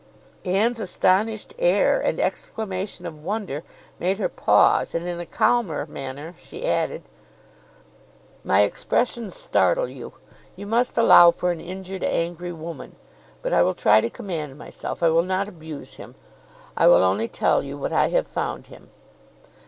Anne's 0.45 0.79
astonished 0.79 1.53
air, 1.59 1.99
and 2.01 2.19
exclamation 2.19 3.05
of 3.05 3.23
wonder, 3.23 3.63
made 3.99 4.17
her 4.17 4.27
pause, 4.27 4.95
and 4.95 5.07
in 5.07 5.19
a 5.19 5.27
calmer 5.27 5.85
manner, 5.85 6.33
she 6.39 6.65
added, 6.65 7.03
"My 8.43 8.61
expressions 8.61 9.35
startle 9.35 9.87
you. 9.87 10.13
You 10.55 10.65
must 10.65 10.97
allow 10.97 11.29
for 11.29 11.51
an 11.51 11.61
injured, 11.61 12.03
angry 12.03 12.51
woman. 12.51 12.95
But 13.43 13.53
I 13.53 13.61
will 13.61 13.75
try 13.75 14.01
to 14.01 14.09
command 14.09 14.57
myself. 14.57 15.03
I 15.03 15.09
will 15.09 15.21
not 15.21 15.47
abuse 15.47 15.93
him. 15.97 16.15
I 16.75 16.87
will 16.87 17.03
only 17.03 17.27
tell 17.27 17.61
you 17.61 17.77
what 17.77 17.93
I 17.93 18.07
have 18.09 18.25
found 18.25 18.65
him. 18.73 18.89